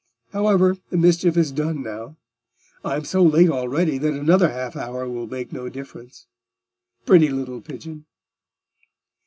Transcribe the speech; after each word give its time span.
However, 0.31 0.77
the 0.89 0.97
mischief 0.97 1.37
is 1.37 1.51
done 1.51 1.83
now: 1.83 2.17
I 2.83 2.95
am 2.95 3.05
so 3.05 3.21
late 3.21 3.51
already 3.51 3.99
that 3.99 4.13
another 4.15 4.49
half 4.49 4.75
hour 4.75 5.07
will 5.07 5.27
make 5.27 5.53
no 5.53 5.69
difference. 5.69 6.25
Pretty 7.05 7.29
little 7.29 7.61
pigeon!" 7.61 8.05